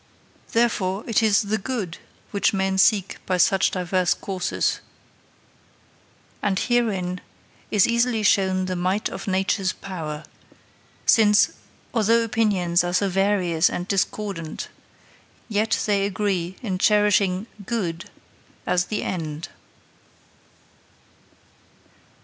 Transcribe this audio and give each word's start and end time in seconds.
Therefore, 0.51 1.03
it 1.07 1.21
is 1.21 1.43
the 1.43 1.59
good 1.59 1.99
which 2.31 2.55
men 2.55 2.79
seek 2.79 3.19
by 3.27 3.37
such 3.37 3.69
divers 3.69 4.15
courses; 4.15 4.79
and 6.41 6.57
herein 6.57 7.21
is 7.69 7.87
easily 7.87 8.23
shown 8.23 8.65
the 8.65 8.75
might 8.75 9.09
of 9.09 9.27
Nature's 9.27 9.73
power, 9.73 10.23
since, 11.05 11.51
although 11.93 12.23
opinions 12.23 12.83
are 12.83 12.93
so 12.93 13.09
various 13.09 13.69
and 13.69 13.87
discordant, 13.87 14.69
yet 15.47 15.79
they 15.85 16.03
agree 16.03 16.55
in 16.63 16.79
cherishing 16.79 17.45
good 17.67 18.09
as 18.65 18.85
the 18.85 19.03
end.' 19.03 19.49